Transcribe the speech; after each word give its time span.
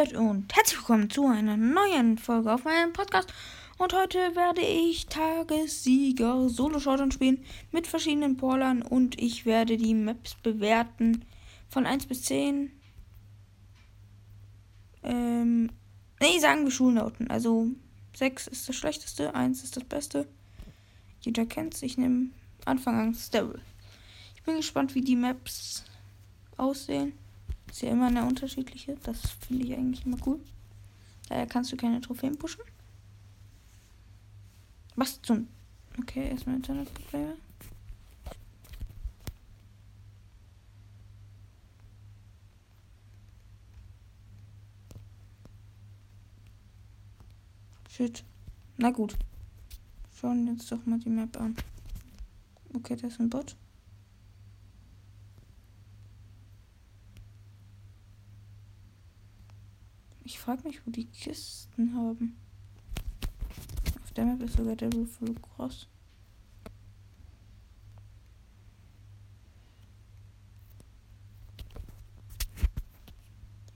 Leute 0.00 0.18
und 0.18 0.56
herzlich 0.56 0.78
willkommen 0.78 1.10
zu 1.10 1.26
einer 1.26 1.58
neuen 1.58 2.16
Folge 2.16 2.54
auf 2.54 2.64
meinem 2.64 2.94
Podcast. 2.94 3.34
Und 3.76 3.92
heute 3.92 4.34
werde 4.34 4.62
ich 4.62 5.04
Tagessieger 5.08 6.48
Solo 6.48 6.80
Showdown 6.80 7.12
spielen 7.12 7.44
mit 7.70 7.86
verschiedenen 7.86 8.38
Brawlern 8.38 8.80
und 8.80 9.20
ich 9.20 9.44
werde 9.44 9.76
die 9.76 9.92
Maps 9.92 10.36
bewerten 10.36 11.26
von 11.68 11.84
1 11.84 12.06
bis 12.06 12.22
10. 12.22 12.70
Ähm, 15.02 15.70
nee, 16.18 16.38
sagen 16.38 16.64
wir 16.64 16.70
Schulnoten. 16.70 17.28
Also 17.30 17.66
6 18.16 18.46
ist 18.46 18.70
das 18.70 18.76
schlechteste, 18.76 19.34
1 19.34 19.62
ist 19.62 19.76
das 19.76 19.84
beste. 19.84 20.26
Jeder 21.20 21.44
kennt 21.44 21.74
es. 21.74 21.82
Ich 21.82 21.98
nehme 21.98 22.30
Anfang 22.64 22.98
an 22.98 23.14
Stable. 23.14 23.60
Ich 24.34 24.42
bin 24.44 24.56
gespannt, 24.56 24.94
wie 24.94 25.02
die 25.02 25.16
Maps 25.16 25.84
aussehen. 26.56 27.12
Ist 27.70 27.82
ja 27.82 27.90
immer 27.90 28.08
eine 28.08 28.24
unterschiedliche. 28.26 28.96
Das 29.04 29.20
finde 29.46 29.64
ich 29.64 29.72
eigentlich 29.72 30.04
immer 30.04 30.18
cool. 30.26 30.40
Daher 31.28 31.46
kannst 31.46 31.72
du 31.72 31.76
keine 31.76 32.00
Trophäen 32.00 32.36
pushen. 32.36 32.62
Was 34.96 35.22
zum. 35.22 35.48
Okay, 35.98 36.28
erstmal 36.28 36.56
Internetprobleme. 36.56 37.36
Shit. 47.88 48.24
Na 48.76 48.90
gut. 48.90 49.16
Schauen 50.14 50.46
jetzt 50.48 50.70
doch 50.72 50.84
mal 50.86 50.98
die 50.98 51.08
Map 51.08 51.40
an. 51.40 51.56
Okay, 52.74 52.96
das 52.96 53.12
ist 53.12 53.20
ein 53.20 53.30
Bot. 53.30 53.56
Frage 60.40 60.66
mich, 60.66 60.86
wo 60.86 60.90
die 60.90 61.06
Kisten 61.06 61.94
haben. 61.94 62.36
Auf 64.02 64.12
der 64.12 64.24
Map 64.24 64.42
ist 64.42 64.56
sogar 64.56 64.74
der 64.74 64.92
Roof 64.92 65.18
Cross. 65.42 65.86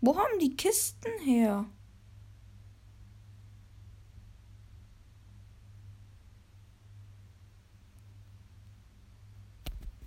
Wo 0.01 0.17
haben 0.17 0.39
die 0.41 0.57
Kisten 0.57 1.13
her? 1.25 1.65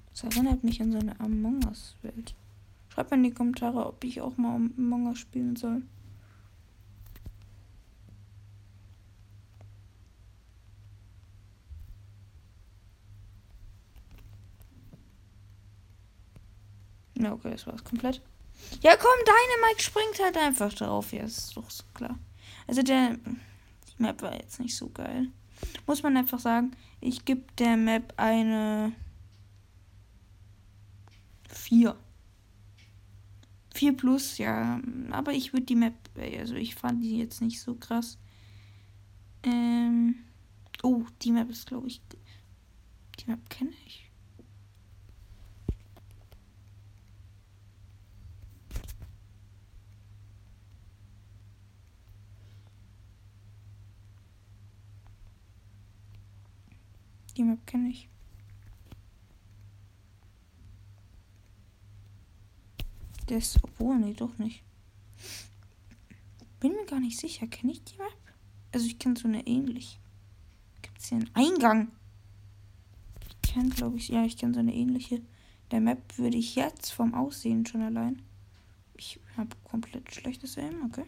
Das 0.09 0.23
erinnert 0.23 0.63
mich 0.63 0.81
an 0.81 0.91
so 0.91 0.97
eine 0.97 1.19
Among 1.19 1.63
Us-Welt. 1.65 2.35
Schreibt 2.89 3.11
mir 3.11 3.17
in 3.17 3.23
die 3.23 3.31
Kommentare, 3.31 3.85
ob 3.85 4.03
ich 4.03 4.21
auch 4.21 4.37
mal 4.37 4.55
Among 4.55 5.07
Us 5.07 5.19
spielen 5.19 5.55
soll. 5.55 5.83
Ja, 17.19 17.33
okay, 17.33 17.51
das 17.51 17.65
war's 17.67 17.83
komplett. 17.83 18.21
Ja, 18.81 18.95
komm, 18.95 19.19
deine 19.25 19.67
Mike 19.67 19.81
springt 19.81 20.19
halt 20.21 20.37
einfach 20.37 20.73
drauf. 20.73 21.13
Ja, 21.13 21.23
ist 21.23 21.55
doch 21.55 21.69
so 21.69 21.83
klar. 21.93 22.17
Also 22.67 22.81
der. 22.83 23.17
Die 23.17 24.03
Map 24.03 24.21
war 24.21 24.33
jetzt 24.35 24.59
nicht 24.59 24.75
so 24.75 24.89
geil. 24.89 25.27
Muss 25.87 26.03
man 26.03 26.17
einfach 26.17 26.39
sagen, 26.39 26.71
ich 27.01 27.25
gebe 27.25 27.43
der 27.57 27.77
Map 27.77 28.13
eine 28.17 28.93
4. 31.49 31.95
4 33.73 33.97
plus, 33.97 34.37
ja. 34.37 34.79
Aber 35.11 35.33
ich 35.33 35.53
würde 35.53 35.65
die 35.65 35.75
Map. 35.75 35.95
Also 36.15 36.55
ich 36.55 36.75
fand 36.75 37.03
die 37.03 37.17
jetzt 37.17 37.41
nicht 37.41 37.59
so 37.59 37.75
krass. 37.75 38.17
Ähm. 39.43 40.15
Oh, 40.83 41.03
die 41.23 41.31
Map 41.31 41.49
ist, 41.49 41.67
glaube 41.67 41.87
ich. 41.87 42.01
Die 43.19 43.29
Map 43.29 43.49
kenne 43.49 43.71
ich. 43.85 44.06
Die 57.37 57.43
Map 57.43 57.67
kenne 57.67 57.89
ich. 57.89 58.09
Das, 63.27 63.63
obwohl, 63.63 63.99
nee, 63.99 64.13
doch 64.13 64.35
nicht. 64.39 64.63
Bin 66.59 66.73
mir 66.73 66.85
gar 66.87 66.99
nicht 66.99 67.19
sicher. 67.19 67.45
Kenne 67.45 67.73
ich 67.73 67.83
die 67.83 67.97
Map? 67.97 68.17
Also 68.71 68.87
ich 68.87 68.97
kenne 68.97 69.17
so 69.17 69.27
eine 69.27 69.45
ähnlich. 69.45 69.99
Gibt 70.81 70.97
es 70.97 71.09
hier 71.09 71.19
einen 71.19 71.35
Eingang? 71.35 71.91
Ich 73.27 73.51
kenne, 73.53 73.69
glaube 73.69 73.97
ich, 73.97 74.07
ja, 74.07 74.25
ich 74.25 74.37
kenne 74.37 74.55
so 74.55 74.59
eine 74.59 74.73
ähnliche. 74.73 75.21
Der 75.69 75.81
Map 75.81 76.17
würde 76.17 76.37
ich 76.37 76.55
jetzt 76.55 76.89
vom 76.89 77.13
Aussehen 77.13 77.67
schon 77.67 77.83
allein. 77.83 78.23
Ich 78.95 79.19
habe 79.35 79.55
komplett 79.63 80.11
schlechtes 80.11 80.57
Aim, 80.57 80.85
okay. 80.85 81.05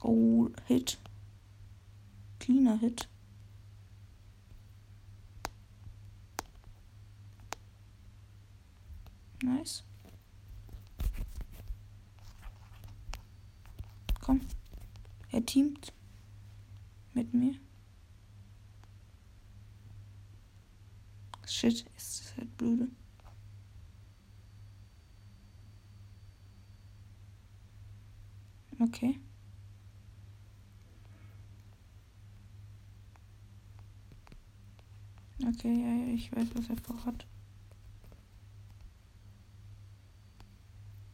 Oh, 0.00 0.48
Hit 0.66 0.98
cleaner 2.40 2.78
Hit. 2.78 3.08
Nice. 9.42 9.84
Komm. 14.20 14.40
Er 15.30 15.46
teamt 15.46 15.92
mit 17.14 17.32
mir. 17.32 17.54
Shit, 21.46 21.84
ist 21.96 22.20
das 22.20 22.36
halt 22.36 22.56
blöde. 22.56 22.88
Okay. 28.80 29.20
Okay, 35.46 35.72
ja, 35.72 36.06
ja, 36.06 36.14
ich 36.14 36.30
weiß, 36.34 36.48
was 36.54 36.68
er 36.68 36.76
vorhat. 36.76 37.26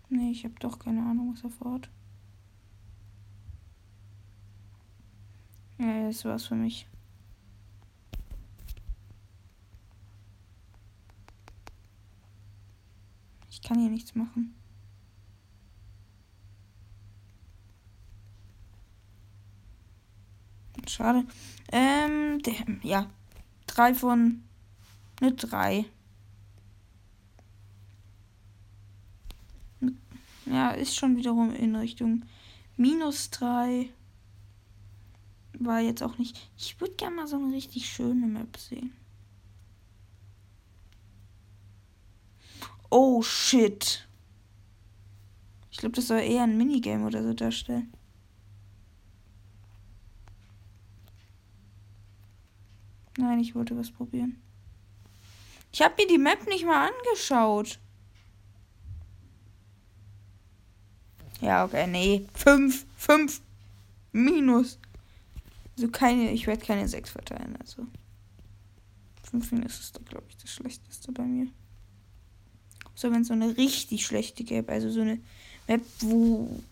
Nee, 0.09 0.31
ich 0.31 0.45
habe 0.45 0.55
doch 0.59 0.79
keine 0.79 1.01
Ahnung, 1.03 1.33
was 1.35 1.45
er 1.45 1.51
vorhat. 1.51 1.89
Ja, 5.79 6.07
das 6.09 6.25
war's 6.25 6.47
für 6.47 6.55
mich. 6.55 6.87
Ich 13.51 13.63
kann 13.63 13.79
hier 13.79 13.91
nichts 13.91 14.15
machen. 14.15 14.55
Schade. 20.89 21.25
Ähm, 21.73 22.41
der, 22.43 22.55
ja, 22.83 23.07
drei 23.77 23.95
von 23.95 24.43
eine 25.21 25.33
drei. 25.33 25.85
Ja, 30.47 30.71
ist 30.71 30.97
schon 30.97 31.17
wiederum 31.17 31.55
in 31.55 31.77
Richtung 31.77 32.25
minus 32.77 33.31
drei. 33.31 33.91
War 35.59 35.81
jetzt 35.81 36.03
auch 36.03 36.19
nicht. 36.19 36.51
Ich 36.57 36.81
würde 36.81 36.95
gerne 36.95 37.17
mal 37.17 37.27
so 37.27 37.37
eine 37.37 37.53
richtig 37.55 37.89
schöne 37.89 38.27
Map 38.27 38.57
sehen. 38.57 38.93
Oh 42.91 43.21
shit. 43.23 44.07
Ich 45.71 45.79
glaube, 45.79 45.97
das 45.97 46.07
soll 46.07 46.21
eher 46.21 46.45
ein 46.45 46.57
Minigame 46.57 47.07
oder 47.07 47.23
so 47.23 47.35
darstellen. 47.35 47.93
Nein, 53.17 53.41
ich 53.41 53.55
wollte 53.55 53.77
was 53.77 53.91
probieren. 53.91 54.41
Ich 55.73 55.83
habe 55.83 55.95
mir 55.99 56.07
die 56.09 56.19
Map 56.19 56.47
nicht 56.47 56.65
mal 56.65 56.89
angeschaut. 56.89 57.79
Ja, 61.41 61.65
okay, 61.65 61.87
nee. 61.87 62.27
Fünf, 62.35 62.87
fünf 62.97 63.43
minus. 64.13 64.79
Also 65.77 65.89
keine, 65.89 66.33
ich 66.33 66.47
werde 66.47 66.65
keine 66.65 66.89
sechs 66.89 67.11
verteilen, 67.11 67.57
also. 67.61 67.87
Fünf 69.23 69.53
minus 69.53 69.81
ist, 69.81 70.05
glaube 70.07 70.25
ich, 70.29 70.37
das 70.39 70.51
schlechteste 70.51 71.13
bei 71.13 71.25
mir. 71.25 71.49
So, 72.95 73.11
wenn 73.11 73.23
es 73.23 73.29
so 73.29 73.35
eine 73.35 73.57
richtig 73.59 74.07
schlechte 74.07 74.45
gäbe, 74.45 74.73
also 74.73 74.91
so 74.91 75.03
eine 75.03 75.21
Map, 75.69 75.83
wo 76.01 76.63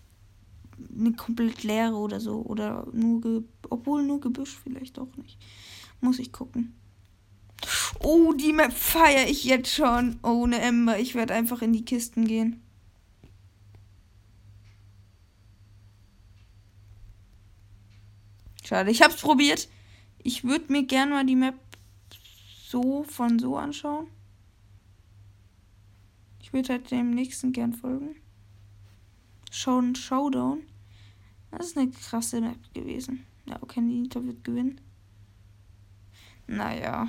eine 0.98 1.12
komplett 1.12 1.62
leere 1.62 1.96
oder 1.96 2.20
so, 2.20 2.40
oder 2.42 2.86
nur, 2.92 3.20
Ge 3.20 3.42
obwohl 3.68 4.02
nur 4.02 4.20
Gebüsch 4.20 4.56
vielleicht 4.62 4.98
auch 4.98 5.14
nicht. 5.16 5.38
Muss 6.04 6.18
ich 6.18 6.32
gucken. 6.32 6.74
Oh, 8.00 8.34
die 8.34 8.52
Map 8.52 8.74
feiere 8.74 9.26
ich 9.26 9.44
jetzt 9.44 9.72
schon. 9.72 10.18
Ohne 10.22 10.60
Ember. 10.60 10.98
Ich 10.98 11.14
werde 11.14 11.32
einfach 11.32 11.62
in 11.62 11.72
die 11.72 11.86
Kisten 11.86 12.26
gehen. 12.26 12.62
Schade, 18.62 18.90
ich 18.90 19.00
hab's 19.00 19.22
probiert. 19.22 19.70
Ich 20.22 20.44
würde 20.44 20.70
mir 20.70 20.82
gerne 20.82 21.12
mal 21.12 21.24
die 21.24 21.36
Map 21.36 21.54
so 22.66 23.04
von 23.04 23.38
so 23.38 23.56
anschauen. 23.56 24.08
Ich 26.42 26.52
würde 26.52 26.68
halt 26.74 26.90
dem 26.90 27.12
nächsten 27.12 27.52
gern 27.52 27.72
folgen. 27.72 28.16
Shown 29.50 29.94
Showdown. 29.94 30.64
Das 31.50 31.68
ist 31.68 31.78
eine 31.78 31.90
krasse 31.90 32.42
Map 32.42 32.74
gewesen. 32.74 33.24
Ja, 33.46 33.56
okay, 33.62 33.80
Nita 33.80 34.22
wird 34.22 34.44
gewinnen. 34.44 34.82
Naja. 36.46 37.08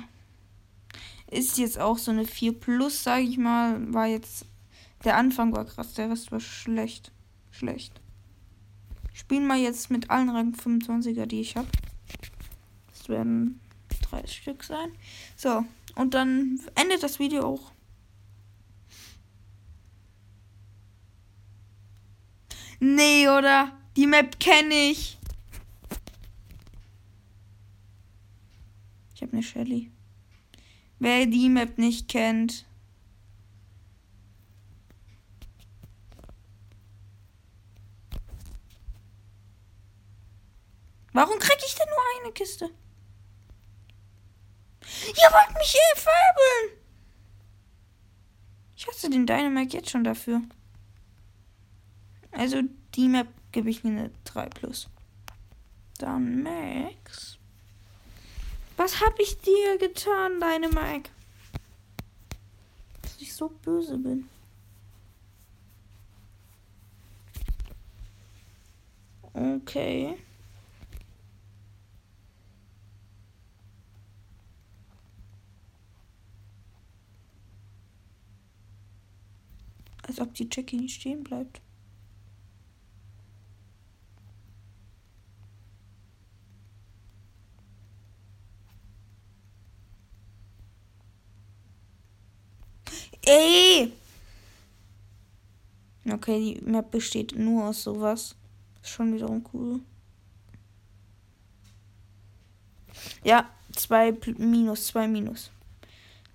Ist 1.30 1.58
jetzt 1.58 1.78
auch 1.78 1.98
so 1.98 2.10
eine 2.10 2.24
4 2.24 2.58
Plus, 2.58 3.02
sage 3.02 3.22
ich 3.22 3.38
mal. 3.38 3.92
War 3.92 4.06
jetzt. 4.06 4.46
Der 5.04 5.16
Anfang 5.16 5.54
war 5.54 5.64
krass, 5.64 5.94
der 5.94 6.10
Rest 6.10 6.32
war 6.32 6.40
schlecht. 6.40 7.12
Schlecht. 7.50 8.00
Spielen 9.12 9.46
wir 9.46 9.56
jetzt 9.56 9.90
mit 9.90 10.10
allen 10.10 10.28
Rang 10.30 10.54
25er, 10.54 11.26
die 11.26 11.40
ich 11.40 11.56
habe. 11.56 11.68
Das 12.92 13.08
werden 13.08 13.60
drei 14.02 14.26
Stück 14.26 14.62
sein. 14.62 14.92
So, 15.36 15.64
und 15.94 16.14
dann 16.14 16.60
endet 16.74 17.02
das 17.02 17.18
Video 17.18 17.44
auch. 17.44 17.72
Nee, 22.78 23.28
oder? 23.28 23.72
Die 23.96 24.06
Map 24.06 24.38
kenne 24.38 24.74
ich. 24.74 25.15
Ich 29.16 29.22
habe 29.22 29.32
eine 29.32 29.42
Shelly. 29.42 29.90
Wer 30.98 31.24
die 31.24 31.48
Map 31.48 31.78
nicht 31.78 32.06
kennt. 32.06 32.66
Warum 41.14 41.38
krieg 41.38 41.56
ich 41.66 41.74
denn 41.74 41.88
nur 41.88 42.24
eine 42.24 42.32
Kiste? 42.34 42.66
Ihr 45.06 45.30
wollt 45.32 45.56
mich 45.56 45.70
hier 45.70 46.02
verbeln! 46.02 46.82
Ich 48.76 48.86
hasse 48.86 49.08
den 49.08 49.24
Dynamite 49.24 49.78
jetzt 49.78 49.88
schon 49.88 50.04
dafür. 50.04 50.42
Also 52.32 52.60
die 52.94 53.08
Map 53.08 53.28
gebe 53.50 53.70
ich 53.70 53.82
mir 53.82 53.92
eine 53.92 54.10
3 54.24 54.50
plus. 54.50 54.90
Dann 55.96 56.42
Max. 56.42 57.38
Was 58.76 59.00
hab 59.00 59.18
ich 59.18 59.40
dir 59.40 59.78
getan, 59.78 60.38
deine 60.38 60.68
Mike? 60.68 61.10
Dass 63.02 63.20
ich 63.20 63.32
so 63.32 63.48
böse 63.48 63.96
bin. 63.96 64.28
Okay. 69.32 70.16
Als 80.02 80.20
ob 80.20 80.34
die 80.34 80.48
Jackie 80.50 80.76
nicht 80.76 81.00
stehen 81.00 81.24
bleibt. 81.24 81.60
Ey! 93.26 93.92
Okay, 96.08 96.54
die 96.54 96.70
Map 96.70 96.92
besteht 96.92 97.36
nur 97.36 97.64
aus 97.64 97.82
sowas. 97.82 98.36
Ist 98.82 98.90
schon 98.90 99.12
wiederum 99.12 99.44
cool. 99.52 99.80
Ja, 103.24 103.50
zwei 103.72 104.16
minus, 104.38 104.86
zwei 104.86 105.08
minus. 105.08 105.50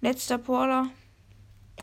Letzter 0.02 0.38
Porler. 0.38 0.90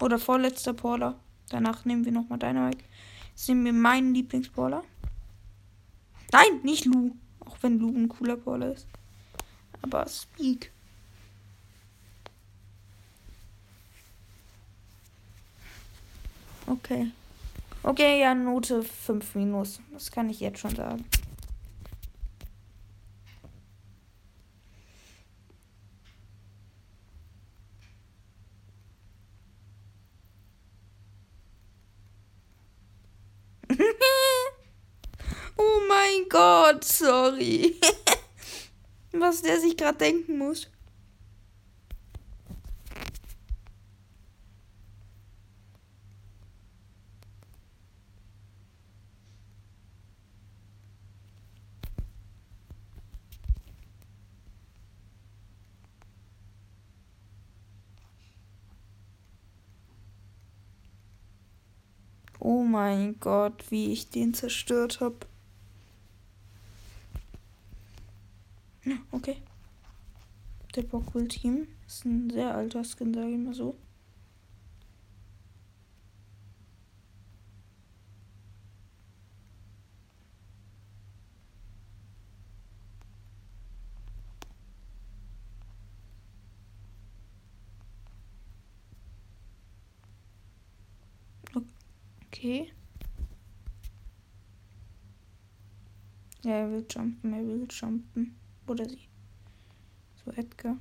Oder 0.01 0.19
vorletzter 0.19 0.75
Porler. 0.75 1.19
Danach 1.49 1.87
nehmen 1.87 2.05
wir 2.05 2.13
nochmal 2.13 2.39
Dynamite. 2.39 2.85
Jetzt 3.31 3.49
nehmen 3.49 3.65
wir 3.65 3.73
meinen 3.73 4.15
Lieblingsporler. 4.15 4.85
Nein, 6.33 6.61
nicht 6.63 6.85
Lu. 6.85 7.13
Auch 7.41 7.57
wenn 7.63 7.79
Lu 7.79 7.89
ein 7.89 8.11
cooler 8.11 8.37
Porler 8.37 8.75
ist. 8.75 8.87
Aber 9.81 10.07
Speak. 10.07 10.71
Okay. 16.69 17.11
Okay, 17.83 18.21
ja, 18.21 18.35
Note 18.35 18.83
5 18.83 19.35
minus. 19.35 19.81
Das 19.93 20.11
kann 20.11 20.29
ich 20.29 20.41
jetzt 20.41 20.59
schon 20.59 20.77
sagen. 20.77 21.07
oh 35.57 35.81
mein 35.89 36.29
Gott, 36.29 36.85
sorry. 36.85 37.77
Was 39.13 39.41
der 39.41 39.59
sich 39.61 39.77
gerade 39.77 39.97
denken 39.99 40.37
muss. 40.37 40.69
Oh 62.41 62.63
mein 62.63 63.19
Gott, 63.21 63.71
wie 63.71 63.93
ich 63.93 64.11
den 64.11 64.35
zerstört 64.35 65.01
habe. 65.01 65.17
Okay. 69.11 69.37
Der 70.77 70.83
Bockwell 70.83 71.29
Team 71.29 71.67
ist 71.87 72.05
ein 72.05 72.31
sehr 72.31 72.55
alter 72.55 72.85
Skin, 72.85 73.13
sage 73.13 73.31
ich 73.31 73.39
mal 73.39 73.55
so. 73.55 73.77
Okay. 92.39 92.71
Ja, 96.45 96.53
er 96.53 96.71
will 96.71 96.87
jumpen, 96.89 97.33
er 97.33 97.45
will 97.45 97.67
jumpen. 97.69 98.39
Oder 98.69 98.89
sie. 98.89 99.09
So, 100.25 100.31
Edgar. 100.31 100.77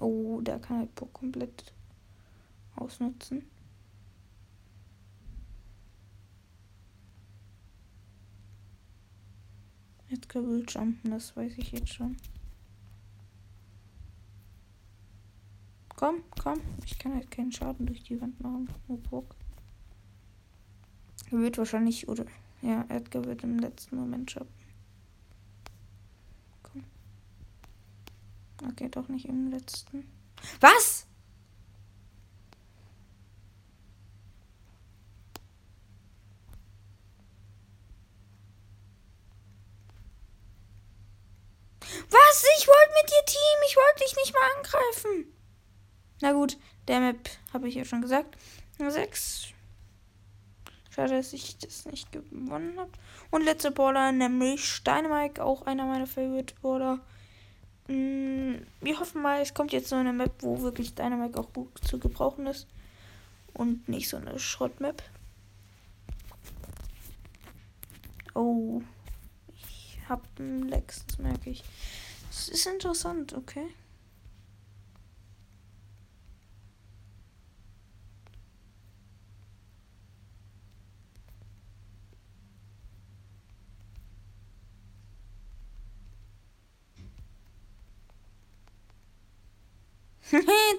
Oh, 0.00 0.40
der 0.40 0.58
kann 0.58 0.78
halt 0.78 0.90
komplett 1.12 1.72
ausnutzen. 2.74 3.44
Edgar 10.08 10.42
will 10.42 10.64
jumpen, 10.68 11.12
das 11.12 11.36
weiß 11.36 11.56
ich 11.58 11.70
jetzt 11.70 11.94
schon. 11.94 12.16
Komm, 15.94 16.24
komm. 16.42 16.60
Ich 16.84 16.98
kann 16.98 17.14
halt 17.14 17.30
keinen 17.30 17.52
Schaden 17.52 17.86
durch 17.86 18.02
die 18.02 18.20
Wand 18.20 18.40
machen. 18.40 18.68
Nur 18.88 18.98
Burg. 18.98 19.39
Er 21.30 21.38
wird 21.38 21.58
wahrscheinlich, 21.58 22.08
oder, 22.08 22.24
ja, 22.60 22.84
Edgar 22.88 23.24
wird 23.24 23.42
im 23.44 23.58
letzten 23.58 23.96
Moment 23.96 24.30
schaffen. 24.30 24.52
Komm. 26.62 26.84
Okay, 28.68 28.88
doch 28.88 29.08
nicht 29.08 29.26
im 29.26 29.50
letzten. 29.50 30.10
Was? 30.60 31.06
Was? 42.08 42.44
Ich 42.58 42.66
wollte 42.66 42.92
mit 43.02 43.10
dir 43.10 43.24
Team. 43.26 43.38
Ich 43.68 43.76
wollte 43.76 44.04
dich 44.04 44.16
nicht 44.16 44.34
mal 44.34 44.40
angreifen. 44.56 45.32
Na 46.22 46.32
gut, 46.32 46.58
der 46.88 47.00
Map 47.00 47.28
habe 47.52 47.68
ich 47.68 47.74
ja 47.76 47.84
schon 47.84 48.02
gesagt. 48.02 48.36
Sechs 48.78 49.52
Schade, 51.00 51.16
dass 51.16 51.32
ich 51.32 51.56
das 51.56 51.86
nicht 51.86 52.12
gewonnen 52.12 52.78
habe. 52.78 52.90
Und 53.30 53.42
letzter 53.42 53.70
Baller, 53.70 54.12
nämlich 54.12 54.62
Steinemike, 54.62 55.42
auch 55.42 55.62
einer 55.62 55.86
meiner 55.86 56.06
Favorite 56.06 56.54
Baller. 56.60 57.00
Mm, 57.88 58.56
wir 58.82 59.00
hoffen 59.00 59.22
mal, 59.22 59.40
es 59.40 59.54
kommt 59.54 59.72
jetzt 59.72 59.88
so 59.88 59.96
eine 59.96 60.12
Map, 60.12 60.32
wo 60.40 60.60
wirklich 60.60 60.94
Dynamite 60.94 61.40
auch 61.40 61.52
gut 61.54 61.70
zu 61.82 61.98
gebrauchen 61.98 62.46
ist. 62.46 62.66
Und 63.54 63.88
nicht 63.88 64.10
so 64.10 64.18
eine 64.18 64.38
Schrottmap. 64.38 65.02
Oh. 68.34 68.82
Ich 69.56 69.98
habe 70.06 70.22
einen 70.38 70.68
Lex, 70.68 71.06
das 71.06 71.18
merke 71.18 71.48
ich. 71.48 71.64
Das 72.28 72.48
ist 72.48 72.66
interessant, 72.66 73.32
okay. 73.32 73.66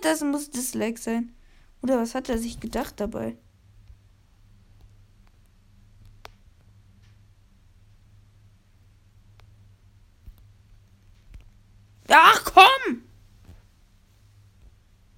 Das 0.01 0.21
muss 0.21 0.73
Lag 0.73 0.97
sein. 0.97 1.33
Oder 1.81 1.97
was 1.97 2.15
hat 2.15 2.29
er 2.29 2.37
sich 2.37 2.59
gedacht 2.59 2.99
dabei? 2.99 3.37
Ach 12.09 12.43
komm! 12.43 13.03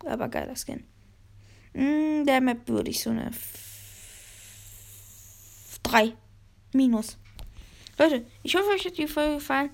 Aber 0.06 0.30
geiler 0.30 0.56
Skin. 0.56 0.84
Mm, 1.74 2.26
der 2.26 2.40
Map 2.42 2.68
würde 2.68 2.92
ich 2.92 3.02
so 3.02 3.10
eine 3.10 3.32
3 5.84 6.14
minus. 6.74 7.18
Leute, 7.98 8.26
ich 8.44 8.56
hoffe, 8.56 8.70
euch 8.70 8.86
hat 8.86 8.98
die 8.98 9.08
Folge 9.08 9.36
gefallen. 9.36 9.70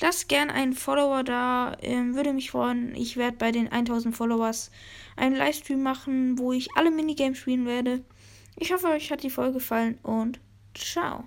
Lasst 0.00 0.28
gern 0.28 0.50
einen 0.50 0.74
Follower 0.74 1.24
da. 1.24 1.76
Ähm, 1.80 2.14
würde 2.14 2.32
mich 2.32 2.50
freuen. 2.50 2.94
Ich 2.94 3.16
werde 3.16 3.36
bei 3.36 3.50
den 3.52 3.68
1000 3.72 4.14
Followers 4.14 4.70
einen 5.16 5.36
Livestream 5.36 5.82
machen, 5.82 6.38
wo 6.38 6.52
ich 6.52 6.68
alle 6.76 6.90
Minigames 6.90 7.38
spielen 7.38 7.66
werde. 7.66 8.04
Ich 8.56 8.72
hoffe, 8.72 8.88
euch 8.88 9.10
hat 9.10 9.22
die 9.22 9.30
Folge 9.30 9.54
gefallen 9.54 9.98
und 10.02 10.40
ciao. 10.74 11.26